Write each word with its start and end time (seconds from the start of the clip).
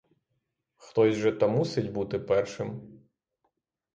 Хтось 0.75 1.15
же 1.15 1.31
та 1.31 1.47
мусить 1.47 1.91
бути 1.91 2.19
першим. 2.19 2.81